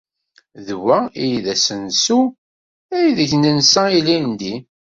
D 0.65 0.67
wa 0.83 0.97
ay 1.21 1.33
d 1.45 1.47
asensu 1.53 2.21
aydeg 2.97 3.31
nensa 3.37 3.83
ilindi. 3.99 4.55